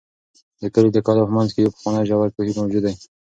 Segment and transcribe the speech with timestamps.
[0.61, 2.95] د کلي د کلا په منځ کې یو پخوانی ژور کوهی موجود دی.